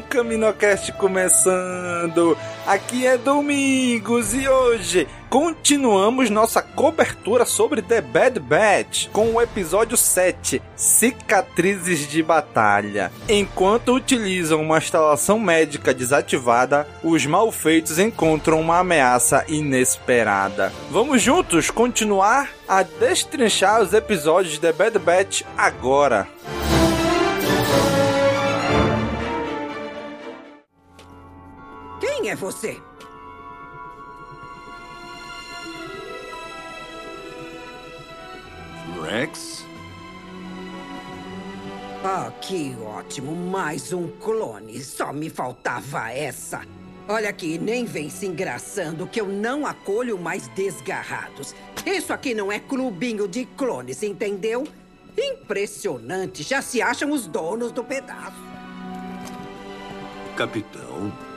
[0.00, 2.36] Caminocast começando.
[2.66, 9.96] Aqui é Domingos e hoje continuamos nossa cobertura sobre The Bad Batch com o episódio
[9.96, 13.10] 7, Cicatrizes de Batalha.
[13.28, 20.72] Enquanto utilizam uma instalação médica desativada, os malfeitos encontram uma ameaça inesperada.
[20.90, 26.28] Vamos juntos continuar a destrinchar os episódios de The Bad Batch agora.
[32.28, 32.78] Quem é você?
[39.02, 39.64] Rex?
[42.04, 43.34] Ah, que ótimo.
[43.34, 44.82] Mais um clone.
[44.84, 46.60] Só me faltava essa.
[47.08, 51.54] Olha aqui, nem vem se engraçando que eu não acolho mais desgarrados.
[51.86, 54.68] Isso aqui não é clubinho de clones, entendeu?
[55.16, 56.42] Impressionante.
[56.42, 58.36] Já se acham os donos do pedaço.
[60.36, 61.27] Capitão?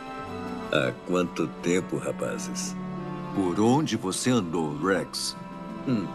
[0.72, 2.74] Há quanto tempo, rapazes?
[3.36, 5.36] Por onde você andou, Rex?
[5.86, 6.08] Hum.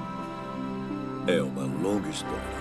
[1.27, 2.57] É uma longa história.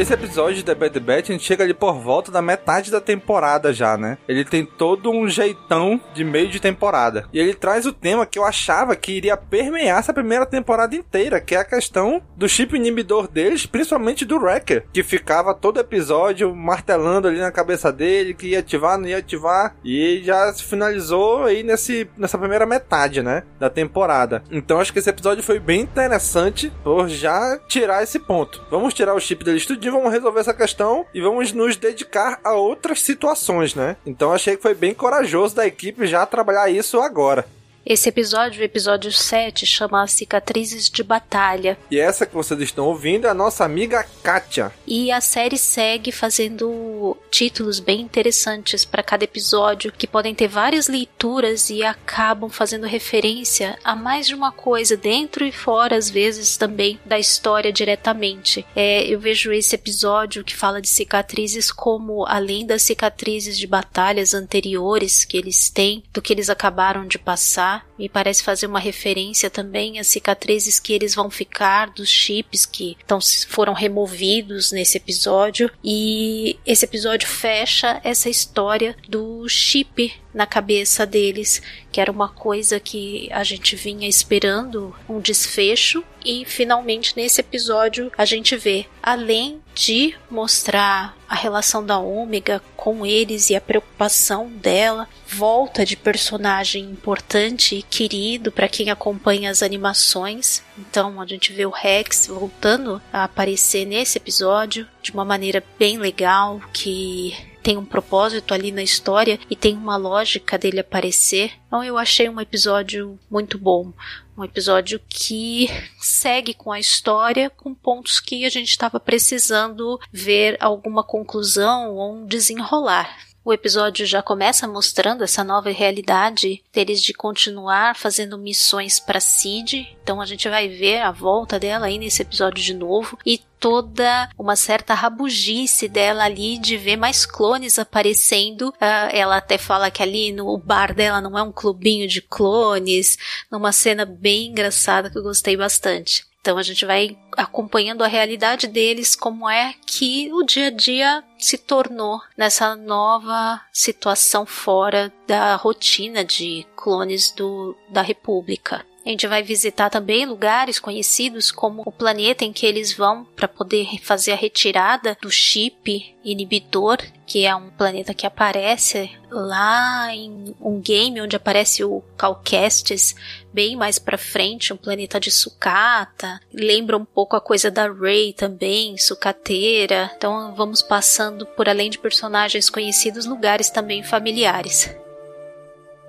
[0.00, 3.02] Esse episódio de The Bad Batch, a gente chega ali por volta da metade da
[3.02, 4.16] temporada já, né?
[4.26, 7.28] Ele tem todo um jeitão de meio de temporada.
[7.34, 11.38] E ele traz o tema que eu achava que iria permear essa primeira temporada inteira,
[11.38, 16.56] que é a questão do chip inibidor deles, principalmente do Wrecker, que ficava todo episódio
[16.56, 21.44] martelando ali na cabeça dele, que ia ativar, não ia ativar, e já se finalizou
[21.44, 24.42] aí nesse, nessa primeira metade, né, da temporada.
[24.50, 28.64] Então acho que esse episódio foi bem interessante por já tirar esse ponto.
[28.70, 32.54] Vamos tirar o chip deles tudinho, vamos resolver essa questão e vamos nos dedicar a
[32.54, 33.96] outras situações, né?
[34.06, 37.46] Então achei que foi bem corajoso da equipe já trabalhar isso agora.
[37.90, 41.76] Esse episódio, o episódio 7, chama Cicatrizes de Batalha.
[41.90, 44.72] E essa que vocês estão ouvindo é a nossa amiga Kátia.
[44.86, 50.86] E a série segue fazendo títulos bem interessantes para cada episódio, que podem ter várias
[50.86, 56.56] leituras e acabam fazendo referência a mais de uma coisa, dentro e fora, às vezes,
[56.56, 58.64] também da história diretamente.
[58.76, 64.32] É, eu vejo esse episódio que fala de cicatrizes como, além das cicatrizes de batalhas
[64.32, 69.50] anteriores que eles têm, do que eles acabaram de passar, me parece fazer uma referência
[69.50, 73.18] também às cicatrizes que eles vão ficar dos chips que então,
[73.48, 75.70] foram removidos nesse episódio.
[75.84, 81.60] E esse episódio fecha essa história do chip na cabeça deles,
[81.90, 88.12] que era uma coisa que a gente vinha esperando um desfecho e finalmente nesse episódio
[88.16, 94.46] a gente vê, além de mostrar a relação da Ômega com eles e a preocupação
[94.48, 100.62] dela, volta de personagem importante e querido para quem acompanha as animações.
[100.76, 105.96] Então a gente vê o Rex voltando a aparecer nesse episódio de uma maneira bem
[105.96, 111.52] legal que tem um propósito ali na história e tem uma lógica dele aparecer.
[111.66, 113.92] Então eu achei um episódio muito bom.
[114.36, 115.68] Um episódio que
[116.00, 122.14] segue com a história, com pontos que a gente estava precisando ver alguma conclusão ou
[122.16, 123.29] um desenrolar.
[123.50, 129.88] O episódio já começa mostrando essa nova realidade deles de continuar fazendo missões para Cid.
[130.00, 134.30] Então a gente vai ver a volta dela aí nesse episódio de novo e toda
[134.38, 138.68] uma certa rabugice dela ali de ver mais clones aparecendo.
[138.68, 143.18] Uh, ela até fala que ali no bar dela não é um clubinho de clones,
[143.50, 146.29] numa cena bem engraçada que eu gostei bastante.
[146.40, 151.24] Então a gente vai acompanhando a realidade deles, como é que o dia a dia
[151.38, 158.86] se tornou nessa nova situação fora da rotina de clones do, da República.
[159.04, 163.48] A gente vai visitar também lugares conhecidos como o planeta em que eles vão para
[163.48, 166.98] poder fazer a retirada do chip inibidor,
[167.30, 173.14] que é um planeta que aparece lá em um game onde aparece o Calcastes
[173.52, 176.40] bem mais para frente, um planeta de sucata.
[176.52, 180.10] Lembra um pouco a coisa da Rey também, sucateira.
[180.16, 184.92] Então vamos passando por além de personagens conhecidos, lugares também familiares.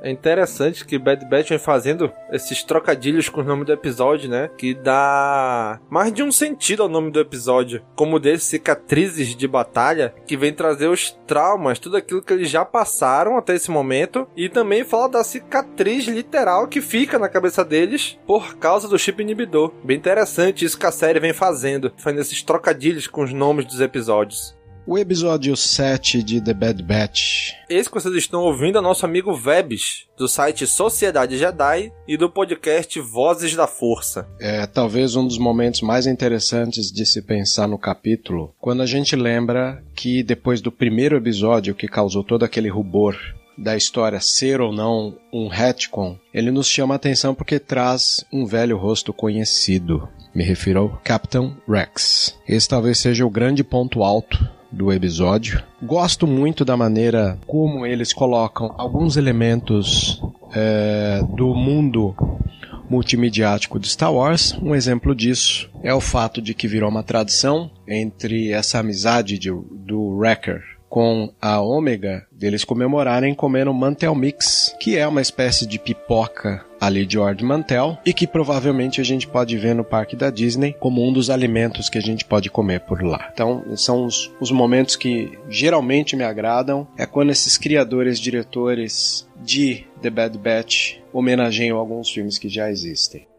[0.02, 4.50] É interessante que Bad Batch vem fazendo esses trocadilhos com o nome do episódio, né?
[4.58, 7.84] Que dá mais de um sentido ao nome do episódio.
[7.96, 12.66] Como desse cicatrizes de batalha, que vem trazer os traumas, tudo aquilo que eles já
[12.66, 14.28] passaram até esse momento.
[14.36, 19.22] E também fala da cicatriz literal que fica na cabeça deles por causa do chip
[19.22, 19.72] inibidor.
[19.84, 23.80] Bem interessante isso que a série vem fazendo, fazendo esses trocadilhos com os nomes dos
[23.80, 24.60] episódios.
[24.84, 27.52] O episódio 7 de The Bad Batch.
[27.70, 32.28] Esse que vocês estão ouvindo é nosso amigo Vebs, do site Sociedade Jedi e do
[32.28, 34.28] podcast Vozes da Força.
[34.40, 39.16] É talvez um dos momentos mais interessantes de se pensar no capítulo, quando a gente
[39.16, 43.16] lembra que depois do primeiro episódio que causou todo aquele rubor
[43.56, 48.48] da história ser ou não um retcon, ele nos chama a atenção porque traz um
[48.48, 50.10] velho rosto conhecido.
[50.34, 52.36] Me refiro ao Captain Rex.
[52.48, 54.40] Esse talvez seja o grande ponto alto
[54.72, 55.62] do episódio.
[55.82, 60.22] Gosto muito da maneira como eles colocam alguns elementos
[60.54, 62.16] é, do mundo
[62.90, 64.58] multimediático de Star Wars.
[64.62, 69.50] Um exemplo disso é o fato de que virou uma tradição entre essa amizade de,
[69.50, 75.80] do Wrecker com a Ômega deles comemorarem comendo Mantel Mix, que é uma espécie de
[75.80, 80.30] pipoca ali de Ord Mantel e que provavelmente a gente pode ver no parque da
[80.30, 83.30] Disney como um dos alimentos que a gente pode comer por lá.
[83.32, 89.86] Então, são os, os momentos que geralmente me agradam, é quando esses criadores, diretores de
[90.02, 93.31] The Bad Batch homenageiam alguns filmes que já existem.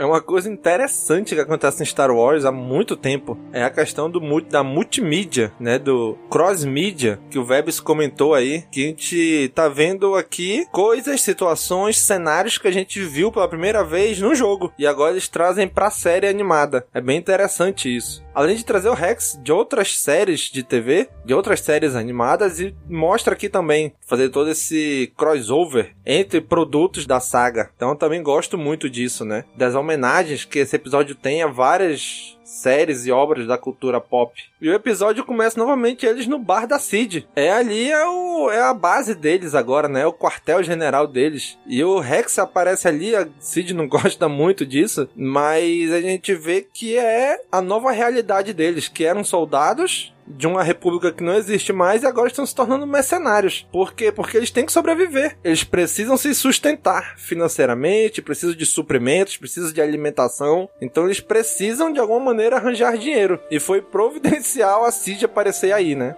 [0.00, 3.38] É uma coisa interessante que acontece em Star Wars há muito tempo.
[3.52, 5.78] É a questão do da multimídia, né?
[5.78, 8.64] Do cross-mídia que o Vebs comentou aí.
[8.72, 13.84] Que a gente tá vendo aqui coisas, situações, cenários que a gente viu pela primeira
[13.84, 14.72] vez no jogo.
[14.78, 16.86] E agora eles trazem pra série animada.
[16.94, 18.24] É bem interessante isso.
[18.34, 22.74] Além de trazer o Rex de outras séries de TV, de outras séries animadas, e
[22.88, 27.70] mostra aqui também fazer todo esse crossover entre produtos da saga.
[27.76, 29.44] Então eu também gosto muito disso, né?
[29.56, 34.32] Das homenagens que esse episódio tem a várias séries e obras da cultura pop.
[34.60, 37.26] E o episódio começa novamente eles no bar da Cid.
[37.34, 40.02] É ali é, o, é a base deles agora, né?
[40.02, 41.58] É o quartel-general deles.
[41.66, 46.66] E o Rex aparece ali, a Cid não gosta muito disso, mas a gente vê
[46.72, 51.72] que é a nova realidade deles, que eram soldados de uma república que não existe
[51.72, 53.66] mais e agora estão se tornando mercenários.
[53.72, 54.12] Por quê?
[54.12, 55.36] Porque eles têm que sobreviver.
[55.42, 60.68] Eles precisam se sustentar financeiramente, precisam de suprimentos, precisam de alimentação.
[60.80, 63.40] Então eles precisam de alguma maneira arranjar dinheiro.
[63.50, 66.14] E foi providencial a Cid aparecer aí, né?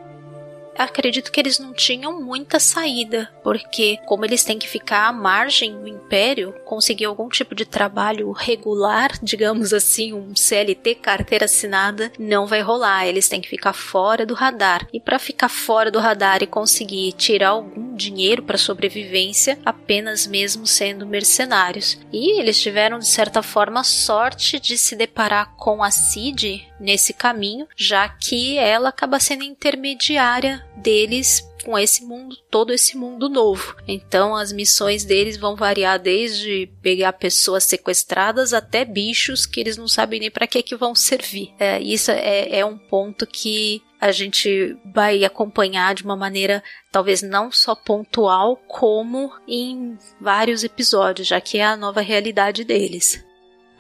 [0.77, 5.81] Acredito que eles não tinham muita saída, porque como eles têm que ficar à margem
[5.81, 12.47] do império, conseguir algum tipo de trabalho regular, digamos assim, um CLT, carteira assinada, não
[12.47, 13.07] vai rolar.
[13.07, 14.87] Eles têm que ficar fora do radar.
[14.93, 20.67] E para ficar fora do radar e conseguir tirar algum dinheiro para sobrevivência, apenas mesmo
[20.67, 21.99] sendo mercenários.
[22.13, 27.67] E eles tiveram de certa forma sorte de se deparar com a Cid nesse caminho,
[27.77, 33.77] já que ela acaba sendo intermediária deles com esse mundo, todo esse mundo novo.
[33.87, 39.87] Então as missões deles vão variar desde pegar pessoas sequestradas até bichos que eles não
[39.87, 41.53] sabem nem para que que vão servir.
[41.59, 47.23] É, isso é, é um ponto que a gente vai acompanhar de uma maneira talvez
[47.23, 53.25] não só pontual, como em vários episódios, já que é a nova realidade deles.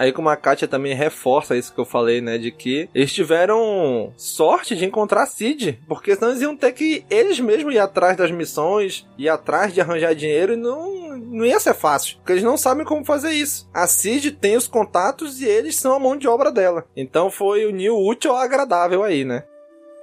[0.02, 2.36] Aí como a Katia também reforça isso que eu falei, né?
[2.36, 5.78] De que eles tiveram sorte de encontrar Cid.
[5.86, 9.80] Porque senão eles iam ter que eles mesmos ir atrás das missões, ir atrás de
[9.80, 12.16] arranjar dinheiro e não, não ia ser fácil.
[12.16, 13.70] Porque eles não sabem como fazer isso.
[13.72, 16.84] A Cid tem os contatos e eles são a mão de obra dela.
[16.96, 19.44] Então foi o Neo útil ao agradável aí, né?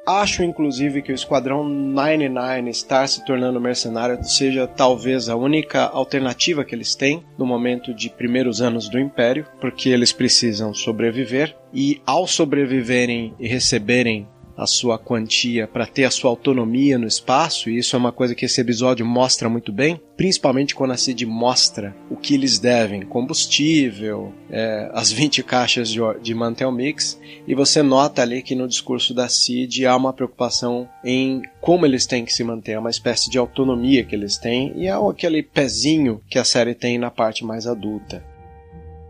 [0.09, 6.65] Acho, inclusive, que o Esquadrão 99 estar se tornando mercenário seja talvez a única alternativa
[6.65, 11.55] que eles têm no momento de primeiros anos do Império, porque eles precisam sobreviver.
[11.71, 14.27] E, ao sobreviverem e receberem
[14.59, 18.35] a sua quantia para ter a sua autonomia no espaço, e isso é uma coisa
[18.35, 23.03] que esse episódio mostra muito bem, principalmente quando a Cid mostra o que eles devem,
[23.03, 28.67] combustível, é, as 20 caixas de, de Mantel Mix, e você nota ali que no
[28.67, 32.89] discurso da Cid há uma preocupação em como eles têm que se manter, é uma
[32.89, 37.09] espécie de autonomia que eles têm, e é aquele pezinho que a série tem na
[37.09, 38.21] parte mais adulta.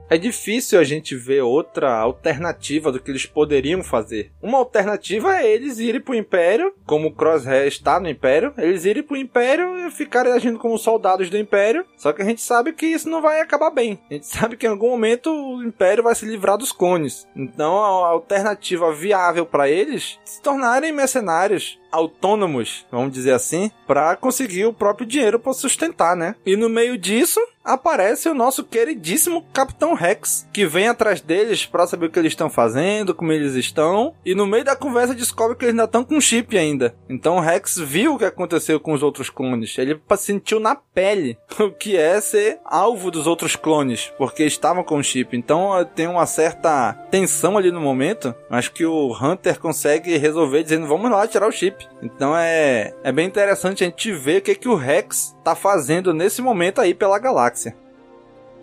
[0.09, 4.31] É difícil a gente ver outra alternativa do que eles poderiam fazer.
[4.41, 9.03] Uma alternativa é eles irem pro Império, como o Crosshair está no Império, eles irem
[9.03, 11.85] pro Império e ficarem agindo como soldados do Império.
[11.95, 13.99] Só que a gente sabe que isso não vai acabar bem.
[14.09, 17.27] A gente sabe que em algum momento o Império vai se livrar dos clones.
[17.35, 24.65] Então a alternativa viável para eles se tornarem mercenários autônomos, vamos dizer assim, para conseguir
[24.65, 26.35] o próprio dinheiro para sustentar, né?
[26.45, 31.85] E no meio disso, aparece o nosso queridíssimo Capitão Rex, que vem atrás deles para
[31.85, 35.55] saber o que eles estão fazendo, como eles estão, e no meio da conversa descobre
[35.55, 36.95] que eles ainda estão com chip ainda.
[37.07, 41.37] Então o Rex viu o que aconteceu com os outros clones, ele sentiu na pele
[41.59, 45.37] o que é ser alvo dos outros clones, porque estavam com chip.
[45.37, 50.87] Então tem uma certa tensão ali no momento, mas que o Hunter consegue resolver dizendo
[50.87, 51.78] vamos lá tirar o chip.
[52.01, 56.13] Então é, é bem interessante a gente ver o que, que o Rex tá fazendo
[56.13, 57.75] nesse momento aí pela galáxia.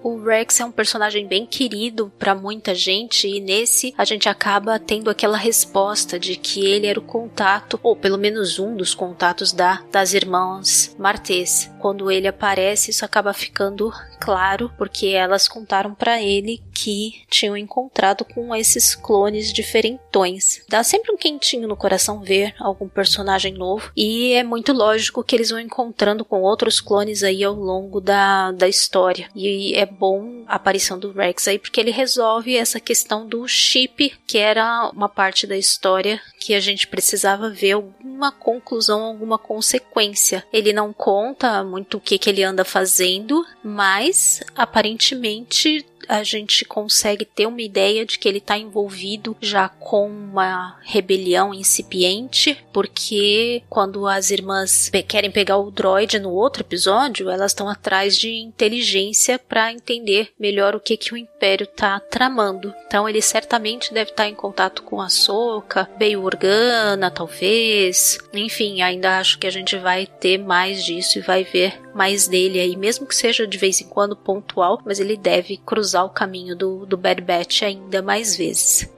[0.03, 4.79] O Rex é um personagem bem querido para muita gente e nesse a gente acaba
[4.79, 9.53] tendo aquela resposta de que ele era o contato, ou pelo menos um dos contatos
[9.53, 11.69] da das irmãs Martês.
[11.87, 18.25] Quando ele aparece, isso acaba ficando claro, porque elas contaram para ele que tinham encontrado
[18.25, 20.65] com esses clones diferentões.
[20.69, 25.37] Dá sempre um quentinho no coração ver algum personagem novo, e é muito lógico que
[25.37, 29.29] eles vão encontrando com outros clones aí ao longo da, da história.
[29.33, 34.13] E é bom a aparição do Rex aí, porque ele resolve essa questão do chip,
[34.27, 40.45] que era uma parte da história que a gente precisava ver alguma conclusão, alguma consequência.
[40.53, 47.25] Ele não conta muito o que, que ele anda fazendo, mas aparentemente a gente consegue
[47.25, 54.07] ter uma ideia de que ele está envolvido já com uma rebelião incipiente, porque quando
[54.07, 59.73] as irmãs querem pegar o droid no outro episódio, elas estão atrás de inteligência para
[59.73, 62.75] entender melhor o que, que o Império está tramando.
[62.87, 68.19] Então ele certamente deve estar tá em contato com a Soca, Bail Organa, talvez.
[68.33, 72.61] Enfim, ainda acho que a gente vai ter mais disso e vai ver mais dele
[72.61, 76.55] aí, mesmo que seja de vez em quando pontual, mas ele deve cruzar o caminho
[76.55, 78.89] do, do Bad Batch ainda mais vezes.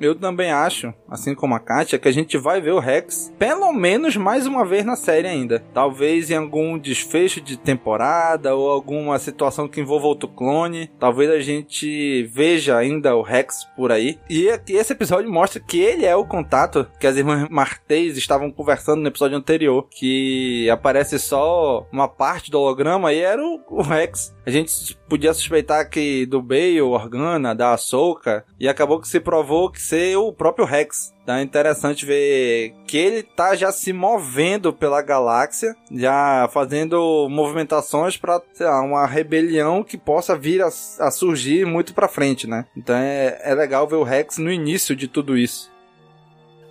[0.00, 3.72] Eu também acho, assim como a Katia, que a gente vai ver o Rex pelo
[3.72, 5.62] menos mais uma vez na série ainda.
[5.72, 10.90] Talvez em algum desfecho de temporada ou alguma situação que envolva outro clone.
[10.98, 14.18] Talvez a gente veja ainda o Rex por aí.
[14.28, 19.00] E esse episódio mostra que ele é o contato que as irmãs Martês estavam conversando
[19.00, 19.86] no episódio anterior.
[19.90, 24.34] Que aparece só uma parte do holograma e era o, o Rex.
[24.46, 29.70] A gente podia suspeitar que do Bale, Organa, da Ahsoka, e acabou que se provou
[29.70, 31.12] que ser o próprio Rex.
[31.22, 38.16] Então é interessante ver que ele tá já se movendo pela galáxia, já fazendo movimentações
[38.16, 38.42] para
[38.82, 42.66] uma rebelião que possa vir a, a surgir muito para frente, né?
[42.76, 45.73] Então é, é legal ver o Rex no início de tudo isso.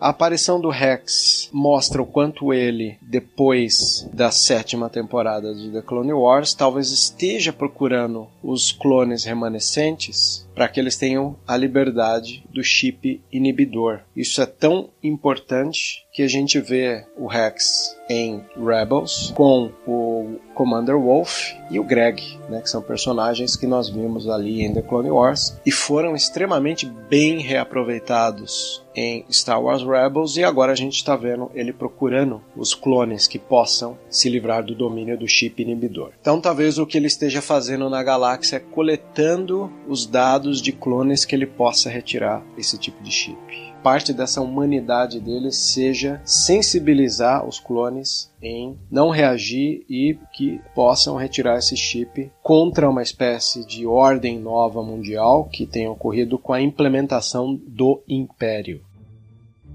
[0.04, 6.12] A aparição do Rex mostra o quanto ele, depois da sétima temporada de The Clone
[6.12, 13.22] Wars, talvez esteja procurando os clones remanescentes para que eles tenham a liberdade do chip
[13.32, 14.02] inibidor.
[14.14, 20.96] Isso é tão importante que a gente vê o Rex em Rebels com o Commander
[20.96, 25.10] Wolf e o Greg, né, que são personagens que nós vimos ali em The Clone
[25.10, 31.16] Wars e foram extremamente bem reaproveitados em Star Wars Rebels e agora a gente está
[31.16, 36.12] vendo ele procurando os clones que possam se livrar do domínio do chip inibidor.
[36.22, 41.26] Então talvez o que ele esteja fazendo na galáxia é coletando os dados de clones
[41.26, 47.60] que ele possa retirar esse tipo de chip parte dessa humanidade dele seja sensibilizar os
[47.60, 54.40] clones em não reagir e que possam retirar esse chip contra uma espécie de ordem
[54.40, 58.82] nova mundial que tenha ocorrido com a implementação do Império.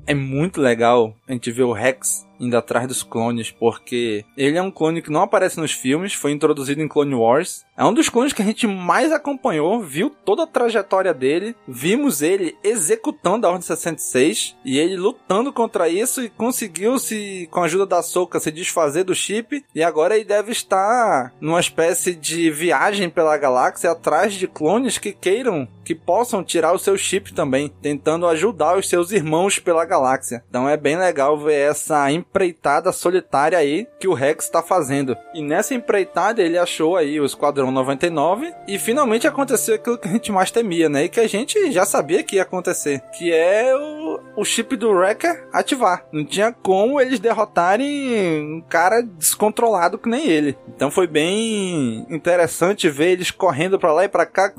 [0.07, 4.63] É muito legal a gente ver o Rex indo atrás dos clones, porque ele é
[4.63, 7.67] um clone que não aparece nos filmes, foi introduzido em Clone Wars.
[7.77, 12.23] É um dos clones que a gente mais acompanhou, viu toda a trajetória dele, vimos
[12.23, 17.65] ele executando a Ordem 66 e ele lutando contra isso e conseguiu se, com a
[17.65, 19.65] ajuda da Soca, se desfazer do chip.
[19.75, 25.13] E agora ele deve estar numa espécie de viagem pela galáxia atrás de clones que
[25.13, 30.43] queiram, que possam tirar o seu chip também, tentando ajudar os seus irmãos pela galáxia.
[30.49, 35.17] Então é bem legal ver essa empreitada solitária aí que o Rex está fazendo.
[35.35, 40.13] E nessa empreitada ele achou aí o Esquadrão 99 e finalmente aconteceu aquilo que a
[40.13, 41.05] gente mais temia, né?
[41.05, 44.91] E que a gente já sabia que ia acontecer, que é o, o chip do
[44.91, 46.07] Wrecker ativar.
[46.13, 50.57] Não tinha como eles derrotarem um cara descontrolado que nem ele.
[50.69, 54.53] Então foi bem interessante ver eles correndo para lá e para cá,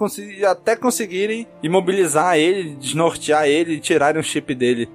[0.50, 4.90] até conseguirem imobilizar ele, desnortear ele e tirarem o chip dele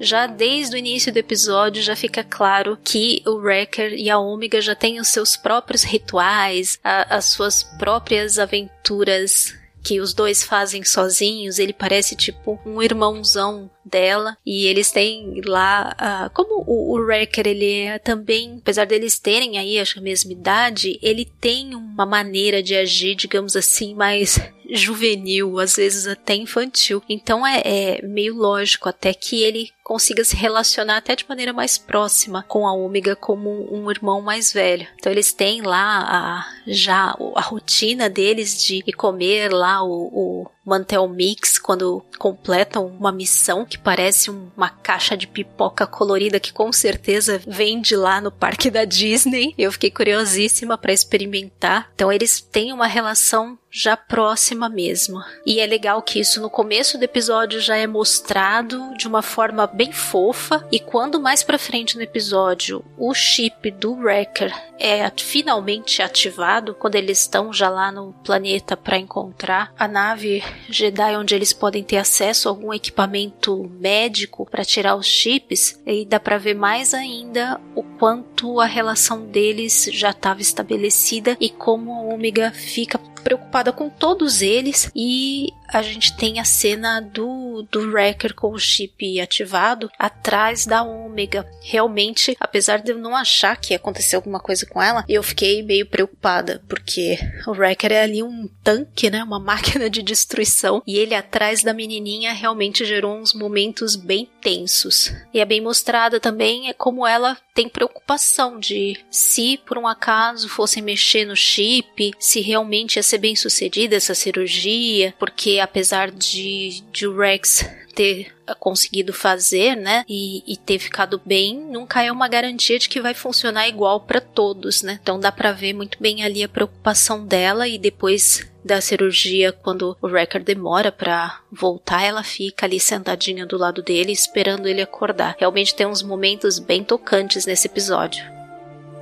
[0.00, 4.60] já desde o início do episódio já fica claro que o Wrecker e a Omega
[4.60, 10.84] já têm os seus próprios rituais, a, as suas próprias aventuras que os dois fazem
[10.84, 11.58] sozinhos.
[11.58, 17.48] Ele parece tipo um irmãozão dela e eles têm lá uh, como o, o Wrecker
[17.48, 22.62] ele é também apesar deles terem aí acho a mesma idade ele tem uma maneira
[22.62, 24.38] de agir digamos assim mais
[24.72, 27.02] juvenil, às vezes até infantil.
[27.08, 31.76] Então é, é meio lógico até que ele consiga se relacionar até de maneira mais
[31.76, 34.86] próxima com a Ômega como um irmão mais velho.
[34.94, 41.08] Então eles têm lá a, já a rotina deles de comer lá o, o Mantel
[41.08, 47.42] Mix quando completam uma missão que parece uma caixa de pipoca colorida que com certeza
[47.46, 49.54] vende lá no parque da Disney.
[49.58, 51.90] Eu fiquei curiosíssima para experimentar.
[51.94, 55.18] Então eles têm uma relação já próxima mesmo.
[55.46, 59.66] E é legal que isso no começo do episódio já é mostrado de uma forma
[59.66, 66.02] bem fofa e quando mais para frente no episódio o chip do Wrecker é finalmente
[66.02, 71.52] ativado, quando eles estão já lá no planeta para encontrar a nave Jedi onde eles
[71.52, 76.54] podem ter acesso a algum equipamento médico para tirar os chips, e dá para ver
[76.54, 82.98] mais ainda o quanto a relação deles já estava estabelecida e como a Omega fica
[83.22, 88.58] preocupada com todos eles e a gente tem a cena do, do Wrecker com o
[88.58, 91.48] chip ativado atrás da Ômega.
[91.62, 95.62] Realmente, apesar de eu não achar que ia acontecer alguma coisa com ela, eu fiquei
[95.62, 99.22] meio preocupada, porque o Wrecker é ali um tanque, né?
[99.22, 105.12] Uma máquina de destruição, e ele atrás da menininha realmente gerou uns momentos bem tensos.
[105.32, 110.48] E é bem mostrada também é como ela tem preocupação de se por um acaso
[110.48, 116.82] fossem mexer no chip, se realmente ia ser bem sucedida essa cirurgia, porque apesar de,
[116.92, 117.64] de o Rex
[117.94, 123.00] ter conseguido fazer, né, e, e, ter ficado bem, nunca é uma garantia de que
[123.00, 124.98] vai funcionar igual para todos, né?
[125.02, 129.96] Então dá para ver muito bem ali a preocupação dela e depois da cirurgia, quando
[130.00, 135.36] o Wrecker demora para voltar, ela fica ali sentadinha do lado dele, esperando ele acordar.
[135.38, 138.32] Realmente tem uns momentos bem tocantes nesse episódio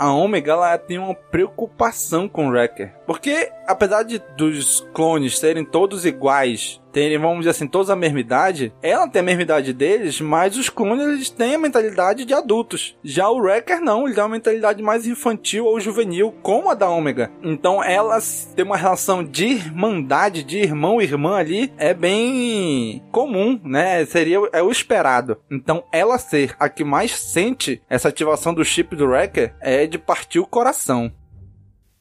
[0.01, 2.91] a Omega ela tem uma preocupação com o Wrecker.
[3.07, 8.21] Porque, apesar de dos clones serem todos iguais terem, vamos dizer assim, todos a mesma
[8.21, 12.35] idade, ela tem a mesma idade deles, mas os clones eles têm a mentalidade de
[12.35, 12.97] adultos.
[13.03, 16.89] Já o Wrecker não, ele tem uma mentalidade mais infantil ou juvenil, como a da
[16.89, 17.31] Ômega.
[17.43, 23.61] Então elas têm uma relação de irmandade, de irmão e irmã ali, é bem comum,
[23.65, 24.05] né?
[24.07, 25.39] Seria é o esperado.
[25.51, 29.99] Então ela ser a que mais sente essa ativação do chip do Wrecker é de
[29.99, 31.13] partir o coração.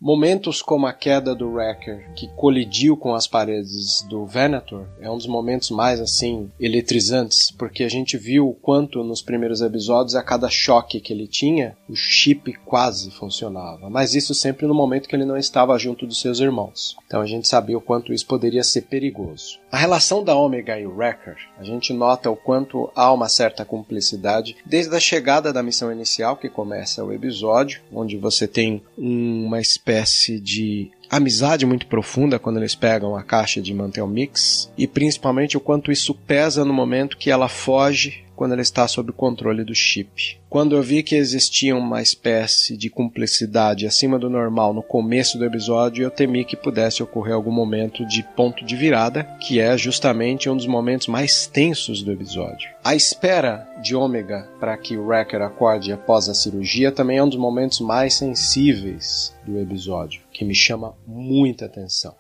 [0.01, 5.17] Momentos como a queda do Wrecker, que colidiu com as paredes do Venator, é um
[5.17, 10.23] dos momentos mais assim eletrizantes, porque a gente viu o quanto nos primeiros episódios a
[10.23, 15.17] cada choque que ele tinha, o chip quase funcionava, mas isso sempre no momento que
[15.17, 16.95] ele não estava junto dos seus irmãos.
[17.05, 19.59] Então a gente sabia o quanto isso poderia ser perigoso.
[19.71, 23.63] A relação da Omega e o Wrecker, a gente nota o quanto há uma certa
[23.63, 29.61] cumplicidade desde a chegada da missão inicial, que começa o episódio, onde você tem uma
[29.61, 35.57] espécie de amizade muito profunda quando eles pegam a caixa de Mantel Mix e principalmente
[35.57, 39.65] o quanto isso pesa no momento que ela foge quando ela está sob o controle
[39.65, 40.39] do chip.
[40.49, 45.43] Quando eu vi que existia uma espécie de cumplicidade acima do normal no começo do
[45.43, 50.49] episódio, eu temi que pudesse ocorrer algum momento de ponto de virada, que é justamente
[50.49, 52.69] um dos momentos mais tensos do episódio.
[52.81, 57.27] A espera de Ômega para que o Wrecker acorde após a cirurgia também é um
[57.27, 62.15] dos momentos mais sensíveis do episódio, que me chama muita atenção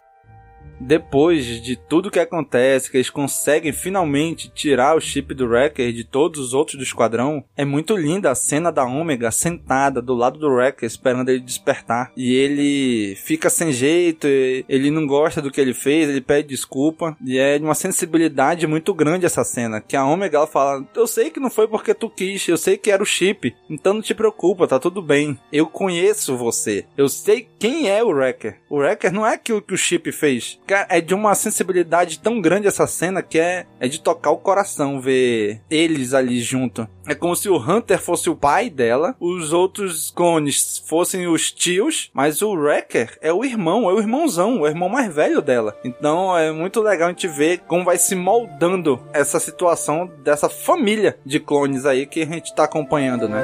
[0.79, 6.03] depois de tudo que acontece, que eles conseguem finalmente tirar o chip do Wrecker de
[6.03, 10.39] todos os outros do esquadrão, é muito linda a cena da Ômega sentada do lado
[10.39, 12.11] do Wrecker esperando ele despertar.
[12.15, 17.17] E ele fica sem jeito, ele não gosta do que ele fez, ele pede desculpa.
[17.23, 21.07] E é de uma sensibilidade muito grande essa cena, que a Ômega ela fala: "Eu
[21.07, 24.01] sei que não foi porque tu quis, eu sei que era o chip, então não
[24.01, 25.37] te preocupa, tá tudo bem.
[25.51, 26.85] Eu conheço você.
[26.97, 28.59] Eu sei quem é o Wrecker.
[28.69, 30.59] O Wrecker não é aquilo que o chip fez
[30.89, 34.99] é de uma sensibilidade tão grande essa cena que é, é de tocar o coração
[34.99, 36.87] ver eles ali junto.
[37.07, 42.11] É como se o Hunter fosse o pai dela, os outros clones fossem os tios,
[42.13, 45.75] mas o Wrecker é o irmão, é o irmãozão, o irmão mais velho dela.
[45.83, 51.17] Então é muito legal a gente ver como vai se moldando essa situação dessa família
[51.25, 53.43] de clones aí que a gente tá acompanhando, né?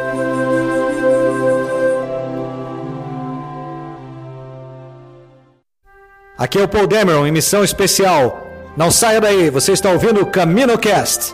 [6.38, 8.45] Aqui é o Paul Dameron em missão especial.
[8.76, 11.34] Não saia daí, você está ouvindo o CaminoCast.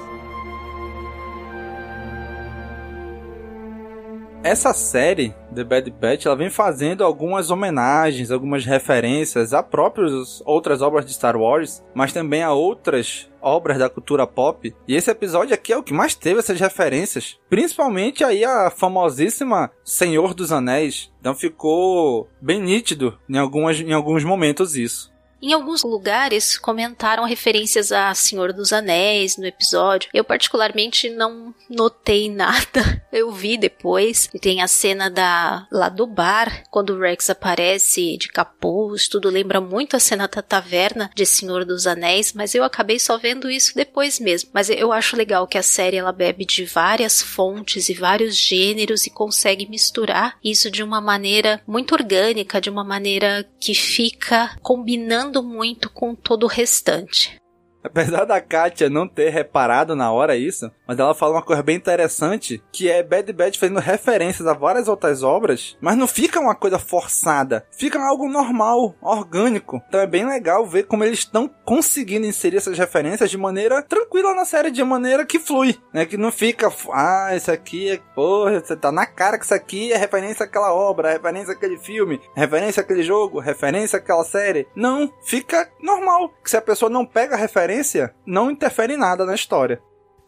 [4.43, 10.81] Essa série, The Bad Batch, ela vem fazendo algumas homenagens, algumas referências a próprias outras
[10.81, 14.73] obras de Star Wars, mas também a outras obras da cultura pop.
[14.87, 17.39] E esse episódio aqui é o que mais teve essas referências.
[17.51, 21.11] Principalmente aí a famosíssima Senhor dos Anéis.
[21.19, 25.10] Então ficou bem nítido em, algumas, em alguns momentos isso.
[25.41, 30.09] Em alguns lugares comentaram referências a Senhor dos Anéis no episódio.
[30.13, 33.03] Eu particularmente não notei nada.
[33.11, 34.29] Eu vi depois.
[34.33, 39.29] E tem a cena da lá do bar, quando o Rex aparece de capuz, tudo
[39.29, 43.49] lembra muito a cena da taverna de Senhor dos Anéis, mas eu acabei só vendo
[43.49, 44.49] isso depois mesmo.
[44.53, 49.05] Mas eu acho legal que a série ela bebe de várias fontes e vários gêneros
[49.05, 55.30] e consegue misturar isso de uma maneira muito orgânica, de uma maneira que fica combinando
[55.39, 57.40] muito com todo o restante.
[57.83, 61.75] Apesar da Katia não ter reparado na hora isso, mas ela fala uma coisa bem
[61.75, 66.55] interessante, que é Bad Bad fazendo referências a várias outras obras, mas não fica uma
[66.55, 69.81] coisa forçada, fica algo normal, orgânico.
[69.87, 74.35] Então é bem legal ver como eles estão conseguindo inserir essas referências de maneira tranquila
[74.35, 76.05] na série, de maneira que flui, né?
[76.05, 79.91] Que não fica, ah, isso aqui é, porra, você tá na cara que isso aqui
[79.91, 84.67] é referência àquela obra, referência àquele filme, referência àquele jogo, referência àquela série.
[84.75, 87.70] Não, fica normal, que se a pessoa não pega a referência,
[88.25, 89.79] não interfere em nada na história.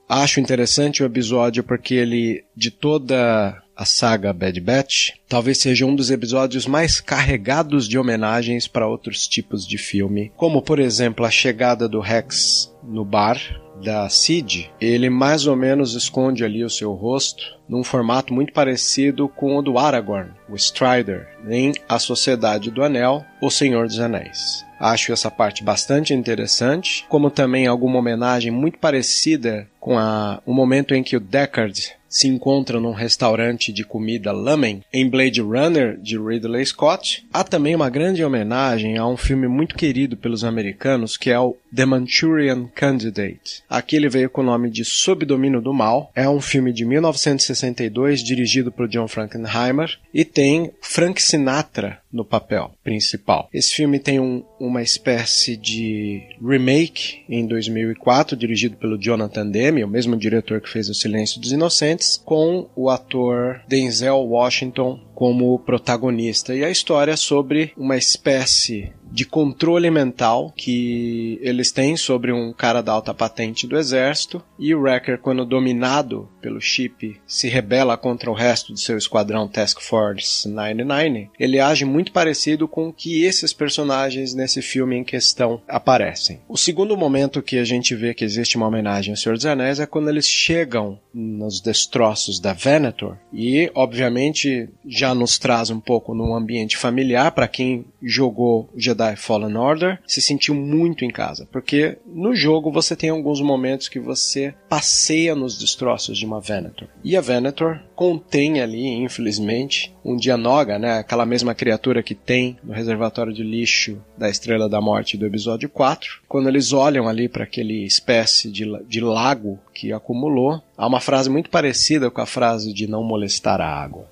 [0.07, 5.95] Acho interessante o episódio porque ele, de toda a saga Bad Batch, talvez seja um
[5.95, 11.31] dos episódios mais carregados de homenagens para outros tipos de filme, como por exemplo a
[11.31, 13.39] chegada do Rex no bar
[13.83, 19.27] da Sid, ele mais ou menos esconde ali o seu rosto num formato muito parecido
[19.27, 24.63] com o do Aragorn, o Strider, em A Sociedade do Anel, O Senhor dos Anéis.
[24.83, 30.93] Acho essa parte bastante interessante, como também alguma homenagem muito parecida com a, o momento
[30.93, 36.19] em que o Deckard se encontra num restaurante de comida lamen em Blade Runner de
[36.19, 37.25] Ridley Scott.
[37.31, 41.55] Há também uma grande homenagem a um filme muito querido pelos americanos que é o
[41.73, 43.63] The Manchurian Candidate.
[43.69, 46.11] Aqui ele veio com o nome de Sob Domínio do Mal.
[46.15, 52.71] É um filme de 1962 dirigido por John Frankenheimer e tem Frank Sinatra no papel
[52.83, 53.49] principal.
[53.51, 59.87] Esse filme tem um, uma espécie de remake em 2004 dirigido pelo Jonathan Demme, o
[59.87, 66.53] mesmo diretor que fez O Silêncio dos Inocentes, com o ator Denzel Washington como protagonista.
[66.55, 72.51] E a história é sobre uma espécie de controle mental que eles têm sobre um
[72.51, 77.95] cara da alta patente do exército e o Wrecker, quando dominado pelo chip, se rebela
[77.95, 81.29] contra o resto do seu esquadrão Task Force 99.
[81.39, 86.41] Ele age muito parecido com o que esses personagens nesse filme em questão aparecem.
[86.49, 89.79] O segundo momento que a gente vê que existe uma homenagem ao Senhor dos Anéis
[89.79, 96.15] é quando eles chegam nos destroços da Venator e, obviamente, já nos traz um pouco
[96.15, 101.97] num ambiente familiar para quem jogou Jedi Fallen Order, se sentiu muito em casa, porque
[102.05, 106.87] no jogo você tem alguns momentos que você passeia nos destroços de uma Venator.
[107.03, 112.73] E a Venator contém ali, infelizmente, um Dianoga, né, aquela mesma criatura que tem no
[112.73, 116.21] reservatório de lixo da Estrela da Morte do episódio 4.
[116.27, 121.29] Quando eles olham ali para aquele espécie de, de lago que acumulou, há uma frase
[121.29, 124.11] muito parecida com a frase de não molestar a água.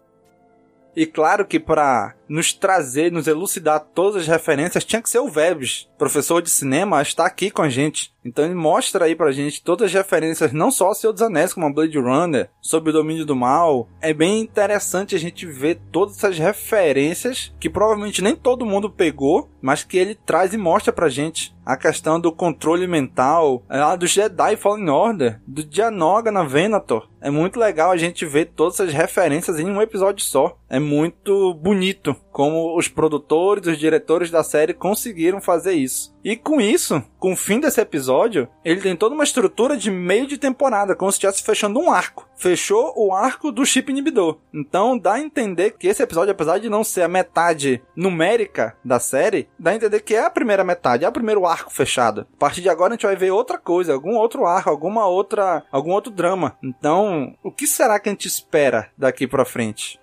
[0.95, 5.28] E claro que para nos trazer, nos elucidar todas as referências, tinha que ser o
[5.28, 8.13] Vebs, professor de cinema, está aqui com a gente.
[8.24, 11.54] Então ele mostra aí pra gente todas as referências, não só ao Senhor dos Anéis,
[11.54, 13.89] como a Blade Runner, sobre o domínio do mal.
[14.00, 19.50] É bem interessante a gente ver todas essas referências que provavelmente nem todo mundo pegou,
[19.62, 21.54] mas que ele traz e mostra pra gente.
[21.65, 27.08] A questão do controle mental, a do Jedi Fallen Order, do Dianoga na Venator.
[27.20, 30.58] É muito legal a gente ver todas essas referências em um episódio só.
[30.67, 36.15] É muito bonito como os produtores, os diretores da série conseguiram fazer isso.
[36.23, 40.27] E com isso, com o fim desse episódio, ele tem toda uma estrutura de meio
[40.27, 42.29] de temporada, como se estivesse fechando um arco.
[42.38, 44.39] Fechou o arco do chip inibidor.
[44.53, 48.99] Então dá a entender que esse episódio, apesar de não ser a metade numérica da
[48.99, 52.27] série, dá a entender que é a primeira metade, é o primeiro arco fechado.
[52.36, 55.63] A partir de agora a gente vai ver outra coisa, algum outro arco, alguma outra,
[55.71, 56.57] algum outro drama.
[56.63, 59.99] Então, o que será que a gente espera daqui para frente?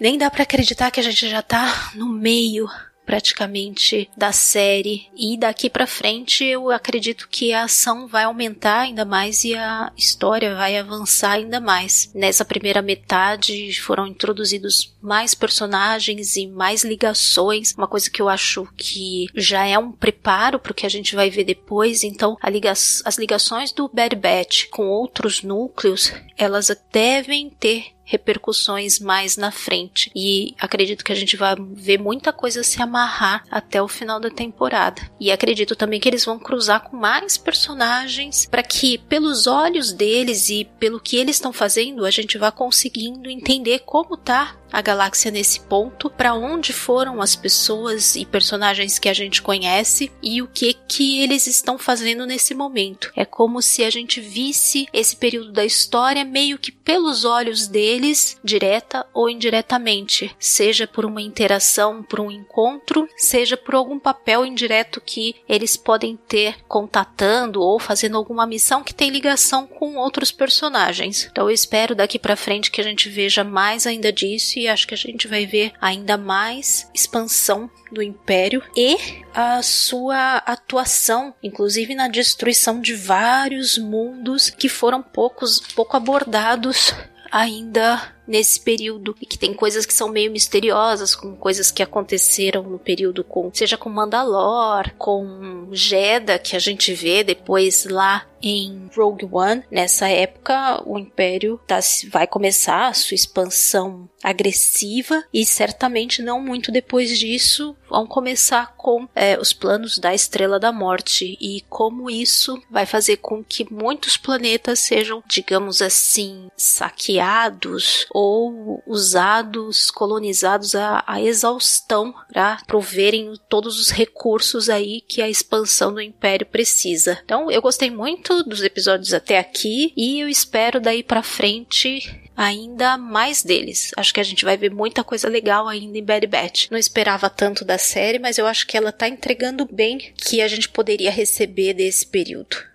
[0.00, 2.68] Nem dá para acreditar que a gente já tá no meio
[3.04, 9.04] praticamente da série e daqui para frente eu acredito que a ação vai aumentar ainda
[9.04, 12.10] mais e a história vai avançar ainda mais.
[12.14, 18.66] Nessa primeira metade foram introduzidos mais personagens e mais ligações, uma coisa que eu acho
[18.76, 22.02] que já é um preparo para o que a gente vai ver depois.
[22.04, 29.36] Então, liga as ligações do Bad Batch com outros núcleos, elas devem ter repercussões mais
[29.36, 30.10] na frente.
[30.14, 34.30] E acredito que a gente vai ver muita coisa se amarrar até o final da
[34.30, 35.02] temporada.
[35.18, 40.48] E acredito também que eles vão cruzar com mais personagens para que, pelos olhos deles
[40.50, 45.30] e pelo que eles estão fazendo, a gente vá conseguindo entender como tá a galáxia
[45.30, 50.48] nesse ponto, para onde foram as pessoas e personagens que a gente conhece e o
[50.48, 53.12] que que eles estão fazendo nesse momento.
[53.14, 58.36] É como se a gente visse esse período da história meio que pelos olhos deles,
[58.42, 65.00] direta ou indiretamente, seja por uma interação, por um encontro, seja por algum papel indireto
[65.00, 71.28] que eles podem ter contatando ou fazendo alguma missão que tem ligação com outros personagens.
[71.30, 74.86] Então eu espero daqui para frente que a gente veja mais ainda disso e acho
[74.86, 78.96] que a gente vai ver ainda mais expansão do Império e
[79.34, 86.94] a sua atuação, inclusive na destruição de vários mundos que foram poucos, pouco abordados
[87.30, 92.62] ainda nesse período e que tem coisas que são meio misteriosas, com coisas que aconteceram
[92.62, 98.90] no período com, seja com Mandalor, com Jeddah que a gente vê depois lá em
[98.94, 99.64] Rogue One.
[99.70, 106.70] Nessa época, o Império tá, vai começar a sua expansão agressiva e certamente não muito
[106.70, 112.60] depois disso vão começar com é, os planos da Estrela da Morte e como isso
[112.70, 121.20] vai fazer com que muitos planetas sejam, digamos assim, saqueados ou usados, colonizados a, a
[121.20, 127.18] exaustão para proverem todos os recursos aí que a expansão do Império precisa.
[127.24, 132.96] Então, eu gostei muito dos episódios até aqui e eu espero daí para frente ainda
[132.96, 133.90] mais deles.
[133.96, 136.70] Acho que a gente vai ver muita coisa legal ainda em Bad Batch.
[136.70, 140.46] Não esperava tanto da série, mas eu acho que ela tá entregando bem que a
[140.46, 142.73] gente poderia receber desse período.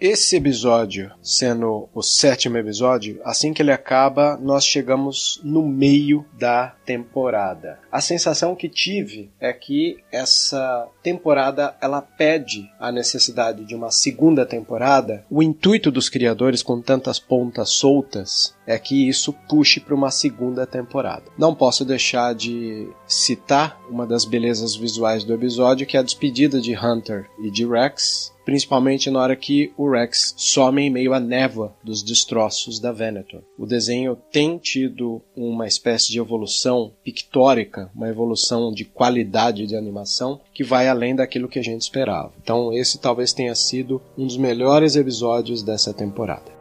[0.00, 6.74] Esse episódio, sendo o sétimo episódio, assim que ele acaba, nós chegamos no meio da
[6.90, 7.78] temporada.
[7.92, 14.44] A sensação que tive é que essa temporada ela pede a necessidade de uma segunda
[14.44, 15.24] temporada.
[15.30, 20.66] O intuito dos criadores com tantas pontas soltas é que isso puxe para uma segunda
[20.66, 21.24] temporada.
[21.38, 26.60] Não posso deixar de citar uma das belezas visuais do episódio, que é a despedida
[26.60, 31.20] de Hunter e de Rex principalmente na hora que o Rex some em meio à
[31.20, 33.42] névoa dos destroços da Venator.
[33.56, 40.40] O desenho tem tido uma espécie de evolução pictórica, uma evolução de qualidade de animação
[40.52, 42.32] que vai além daquilo que a gente esperava.
[42.42, 46.59] Então esse talvez tenha sido um dos melhores episódios dessa temporada.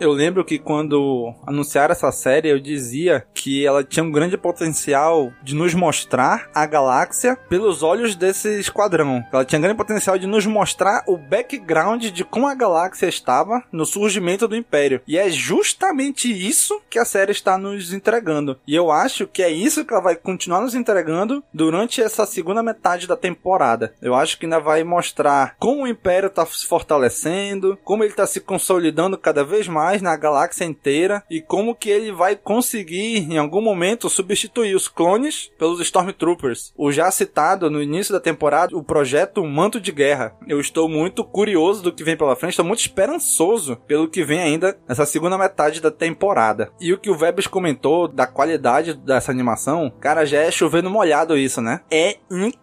[0.00, 5.30] Eu lembro que quando anunciaram essa série, eu dizia que ela tinha um grande potencial
[5.42, 9.22] de nos mostrar a galáxia pelos olhos desse esquadrão.
[9.30, 13.84] Ela tinha grande potencial de nos mostrar o background de como a galáxia estava no
[13.84, 15.02] surgimento do Império.
[15.06, 18.58] E é justamente isso que a série está nos entregando.
[18.66, 22.62] E eu acho que é isso que ela vai continuar nos entregando durante essa segunda
[22.62, 23.92] metade da temporada.
[24.00, 28.26] Eu acho que ainda vai mostrar como o Império está se fortalecendo, como ele está
[28.26, 33.28] se consolidando cada vez mais mais na galáxia inteira e como que ele vai conseguir
[33.28, 36.72] em algum momento substituir os clones pelos Stormtroopers.
[36.76, 40.32] O já citado no início da temporada, o projeto Manto de Guerra.
[40.46, 44.40] Eu estou muito curioso do que vem pela frente, estou muito esperançoso pelo que vem
[44.40, 46.70] ainda nessa segunda metade da temporada.
[46.80, 51.36] E o que o Vebs comentou da qualidade dessa animação, cara, já é chovendo molhado
[51.36, 51.80] isso, né?
[51.90, 52.16] É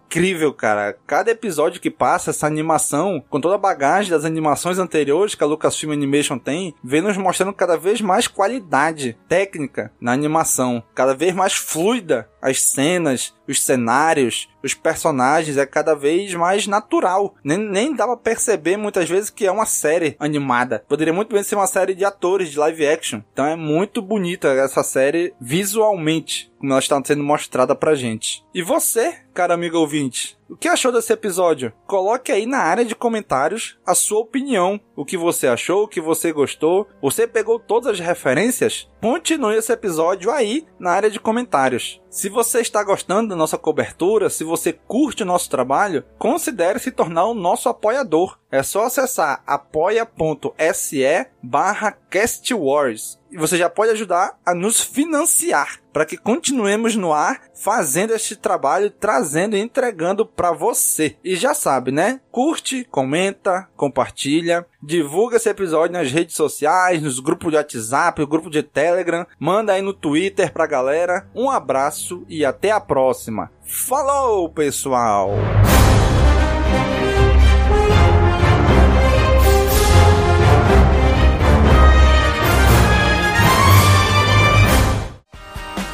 [0.08, 0.96] incrível, cara.
[1.06, 5.46] Cada episódio que passa, essa animação, com toda a bagagem das animações anteriores que a
[5.46, 11.34] Lucasfilm Animation tem, vem nos mostrando cada vez mais qualidade técnica na animação, cada vez
[11.34, 17.34] mais fluida as cenas, os cenários, os personagens é cada vez mais natural.
[17.42, 20.84] Nem, nem dá pra perceber muitas vezes que é uma série animada.
[20.88, 23.20] Poderia muito bem ser uma série de atores de live action.
[23.32, 28.44] Então é muito bonita essa série visualmente, como ela está sendo mostrada pra gente.
[28.54, 31.72] E você, cara amigo ouvinte, o que achou desse episódio?
[31.86, 34.80] Coloque aí na área de comentários a sua opinião.
[34.96, 36.88] O que você achou, o que você gostou.
[37.02, 38.88] Você pegou todas as referências?
[39.00, 42.00] Continue esse episódio aí na área de comentários.
[42.08, 46.90] Se você está gostando da nossa cobertura, se você curte o nosso trabalho, considere se
[46.90, 48.38] tornar o nosso apoiador.
[48.50, 56.06] É só acessar apoia.se barra castwars e você já pode ajudar a nos financiar para
[56.06, 61.16] que continuemos no ar fazendo este trabalho, trazendo e entregando para você.
[61.24, 62.20] E já sabe, né?
[62.30, 68.48] Curte, comenta, compartilha, divulga esse episódio nas redes sociais, nos grupos de WhatsApp, no grupo
[68.48, 71.26] de Telegram, manda aí no Twitter pra galera.
[71.34, 73.50] Um abraço e até a próxima.
[73.64, 75.32] Falou, pessoal!